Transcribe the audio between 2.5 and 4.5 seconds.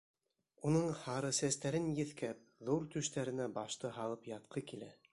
ҙур түштәренә башты һалып